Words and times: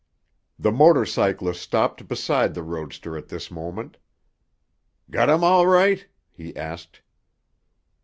The 0.57 0.71
motor 0.71 1.05
cyclist 1.05 1.61
stopped 1.61 2.07
beside 2.07 2.55
the 2.55 2.63
roadster 2.63 3.15
at 3.15 3.27
this 3.27 3.51
moment. 3.51 3.97
"Got 5.11 5.29
him 5.29 5.43
all 5.43 5.67
right?" 5.67 6.07
he 6.31 6.55
asked. 6.55 7.01